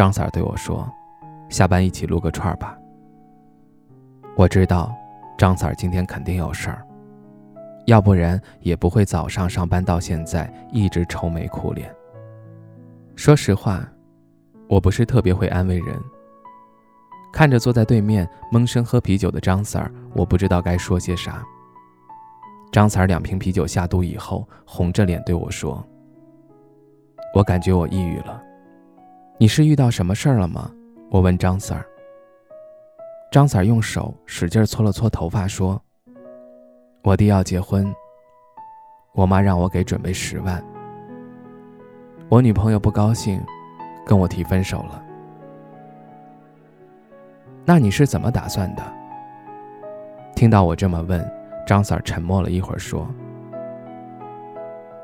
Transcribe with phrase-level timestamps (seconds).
[0.00, 0.90] 张三儿对我说
[1.50, 2.74] ：“下班一起撸个串吧。”
[4.34, 4.90] 我知道，
[5.36, 6.82] 张三儿今天肯定有事儿，
[7.84, 11.94] 要不然也不会早上上班到现在一直愁眉苦脸。
[13.14, 13.86] 说实话，
[14.70, 15.94] 我不是特别会安慰人。
[17.30, 21.44] 看着坐在对面闷声喝啤酒的张三儿，我不知道该说些啥。
[22.72, 25.86] 张三儿两瓶啤酒下肚以后，红着脸对我说
[27.36, 28.42] ：“我感觉我抑郁了。”
[29.40, 30.70] 你是遇到什么事儿了吗？
[31.08, 31.82] 我问张 Sir。
[33.32, 35.80] 张 Sir 用手使劲搓了搓头发，说
[37.02, 37.90] ：“我弟要结婚，
[39.14, 40.62] 我妈让我给准备十万。
[42.28, 43.40] 我女朋友不高兴，
[44.04, 45.02] 跟我提分手了。
[47.64, 48.82] 那你是怎么打算的？”
[50.36, 51.26] 听到我这么问，
[51.66, 53.08] 张 Sir 沉默了一会儿，说：“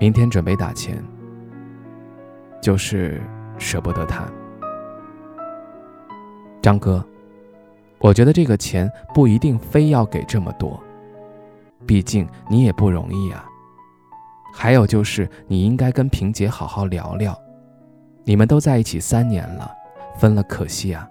[0.00, 0.96] 明天准备打钱，
[2.62, 3.20] 就是。”
[3.58, 4.24] 舍不得他，
[6.60, 7.04] 张哥，
[7.98, 10.78] 我觉得这个钱不一定非要给这么多，
[11.86, 13.44] 毕竟你也不容易啊。
[14.52, 17.36] 还有就是，你应该跟萍姐好好聊聊，
[18.24, 19.70] 你们都在一起三年了，
[20.16, 21.08] 分了可惜啊。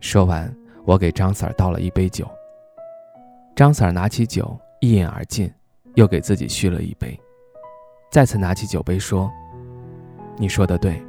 [0.00, 0.54] 说完，
[0.84, 2.28] 我给张三倒了一杯酒。
[3.56, 5.50] 张三拿起酒一饮而尽，
[5.94, 7.18] 又给自己续了一杯，
[8.10, 9.30] 再次拿起酒杯说
[10.36, 11.02] ：“你说的对。”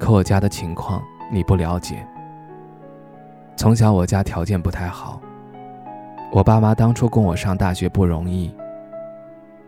[0.00, 2.04] 可我家的情况你不了解。
[3.54, 5.20] 从小我家条件不太好，
[6.32, 8.52] 我爸妈当初供我上大学不容易，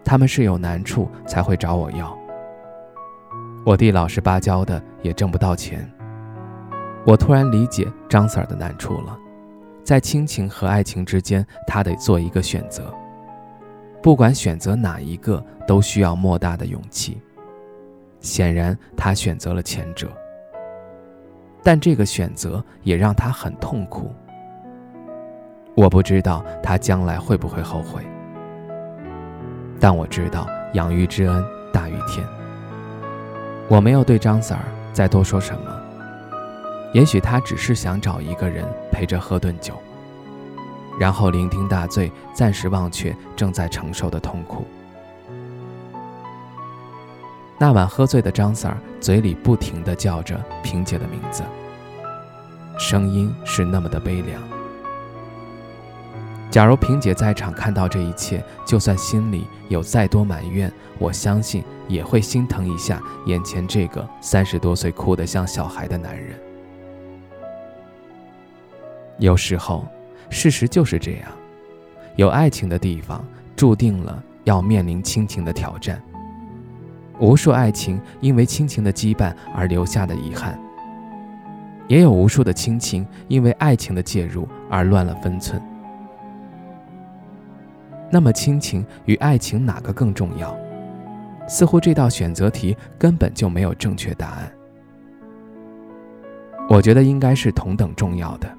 [0.03, 2.17] 他们是有难处才会找我要。
[3.67, 5.89] 我弟老实巴交的，也挣不到钱。
[7.05, 9.17] 我突然理解张 Sir 的难处了，
[9.85, 12.93] 在亲情和爱情之间，他得做一个选择，
[14.03, 17.21] 不管选择哪一个，都需要莫大的勇气。
[18.21, 20.11] 显然，他选择了前者。
[21.63, 24.13] 但这个选择也让他很痛苦。
[25.75, 28.03] 我不知道他将来会不会后悔，
[29.81, 32.27] 但我知道养育之恩大于天。
[33.69, 34.59] 我没有对张 Sir
[34.93, 35.81] 再多说什么，
[36.93, 39.75] 也许他只是想找一个人陪着喝顿酒，
[41.01, 44.67] 然后酩酊大醉，暂时忘却正在承受的痛苦。
[47.63, 51.45] 那晚喝醉的张 Sir 嘴里不停地叫着萍姐的名字，
[52.77, 54.43] 声音是那么的悲凉。
[56.51, 66.37] 假如萍姐在场看到这一切，就算心里有再多埋怨，我相信也会心疼一下眼前这个三十多岁哭得像小孩的男人。
[69.19, 69.87] 有时候，
[70.31, 71.31] 事实就是这样，
[72.17, 73.25] 有爱情的地方，
[73.55, 76.03] 注定了要面临亲情的挑战。
[77.23, 80.59] 无数爱情因为亲情的羁绊而留下的遗憾，
[81.87, 85.63] 也有无数的亲情因为爱情的介入而乱了分寸。
[88.11, 90.53] 那么，亲情与爱情哪个更重要？
[91.47, 94.53] 似乎这道选择题根本就没有正确答案。
[96.69, 98.53] 我觉得应该是同等重要的。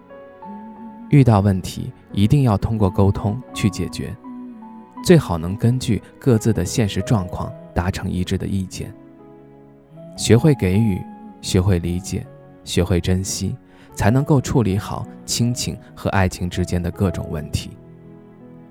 [1.09, 4.15] 遇到问题一定要通过沟通去解决，
[5.03, 7.51] 最好能根据各自的现实状况。
[7.73, 8.93] 达成一致的意见，
[10.15, 11.01] 学会给予，
[11.41, 12.25] 学会理解，
[12.63, 13.55] 学会珍惜，
[13.95, 17.71] 才能够处理好亲情和爱情之间的各种问题。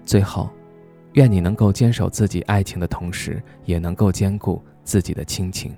[0.04, 0.48] 最后，
[1.12, 5.74] 愿你能够坚守自己爱情的同时，也能够兼顾自己的亲情。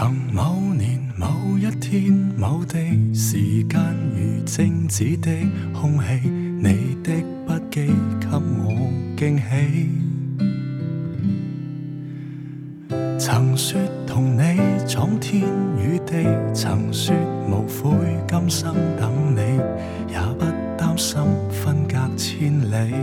[0.00, 1.26] 曾某年某
[1.58, 2.78] 一天某地，
[3.12, 3.80] 时间
[4.14, 5.28] 如静止的
[5.74, 7.12] 空气，你的
[7.44, 7.90] 不羁
[8.20, 9.90] 给我惊喜。
[13.18, 15.42] 曾说同你闯天
[15.76, 17.12] 与地，曾说
[17.48, 17.90] 无悔
[18.28, 19.40] 今生等你，
[20.12, 20.44] 也不
[20.76, 21.20] 担心
[21.50, 22.94] 分隔千里。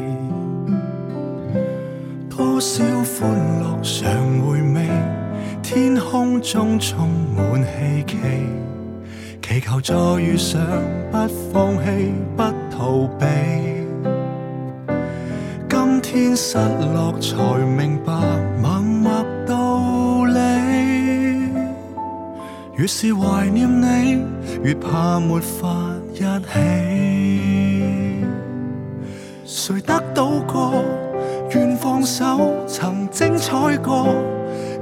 [2.30, 5.25] 多少欢乐常回味。
[5.68, 8.16] 天空中充满希冀，
[9.42, 10.62] 祈求再遇上，
[11.12, 11.18] 不
[11.52, 13.26] 放弃，不逃避。
[15.68, 17.36] 今天失落才
[17.66, 18.14] 明白
[18.62, 21.50] 默默道理。
[22.78, 24.24] 越是怀念你，
[24.62, 25.68] 越怕没法
[26.14, 26.60] 一起。
[29.44, 30.76] 谁得到过？
[31.56, 34.14] 愿放手，曾精彩过。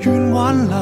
[0.05, 0.75] 愿挽留，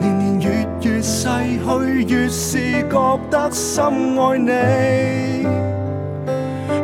[0.00, 3.84] 年年月月逝去，越是觉得深
[4.18, 5.46] 爱你。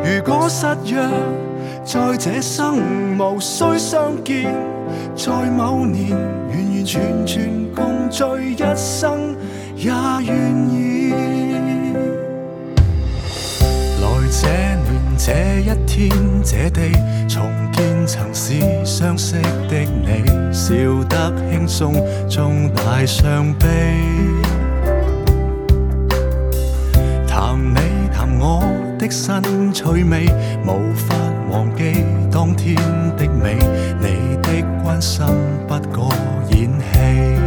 [0.05, 1.01] 如果失约，
[1.83, 4.53] 在这生无需相见，
[5.17, 9.35] 在某年完完全全共聚一生，
[9.75, 10.33] 也愿
[10.69, 11.11] 意。
[13.99, 14.47] 来这
[15.23, 16.09] 这一天
[16.43, 16.91] 这地，
[17.29, 19.39] 重见曾是相识
[19.69, 20.73] 的你，笑
[21.07, 21.93] 得轻松，
[22.27, 23.67] 中大伤悲。
[27.27, 28.63] 谈你谈我
[28.97, 30.25] 的新趣味，
[30.65, 31.15] 无法
[31.51, 32.75] 忘记当天
[33.15, 33.59] 的美，
[33.99, 35.23] 你的关心
[35.67, 36.11] 不过
[36.49, 37.37] 演戏。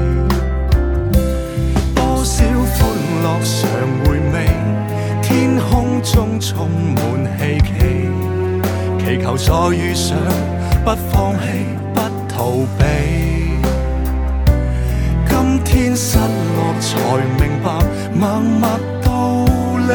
[1.93, 2.87] 多少欢
[3.25, 3.59] 乐常
[4.05, 4.47] 回味，
[5.21, 7.04] 天空中充满，
[9.15, 10.19] 祈求再遇上，
[10.85, 11.47] 不放弃，
[11.95, 12.83] 不逃避。
[15.29, 16.99] 今天失落才
[17.39, 17.71] 明白
[18.13, 18.69] 默默
[19.05, 19.47] 道
[19.87, 19.93] 理。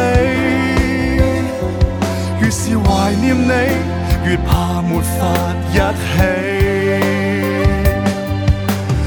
[2.40, 3.52] 越是怀念你，
[4.26, 5.28] 越怕没法
[5.74, 6.24] 一起。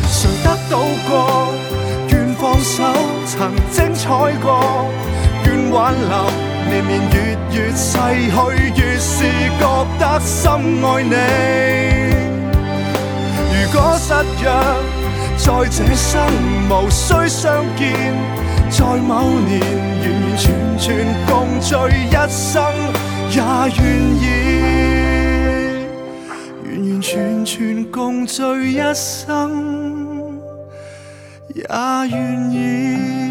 [0.06, 0.74] 谁得到
[1.08, 1.54] 过？
[2.10, 2.84] 愿放手，
[3.26, 4.10] 曾精彩
[4.42, 4.60] 过。
[5.46, 6.12] 愿挽留，
[6.72, 8.32] 年年月月逝去，
[8.80, 9.14] 越是
[9.60, 9.62] 觉
[9.98, 10.48] 得深
[10.82, 11.14] 爱你。
[13.52, 14.08] 如果失
[14.42, 14.44] 约，
[15.36, 16.10] 在这生
[16.70, 17.92] 无需相见，
[18.70, 19.10] 在某
[19.46, 19.60] 年
[20.00, 20.44] 完完全
[20.78, 20.88] 全
[21.28, 21.30] 共
[21.60, 21.76] 聚
[22.08, 22.64] 一生，
[23.30, 23.36] 也
[23.76, 23.84] 愿
[24.22, 24.24] 意，
[26.64, 28.40] 完完全全共聚
[28.72, 30.40] 一生，
[31.54, 31.66] 也
[32.08, 33.21] 愿意。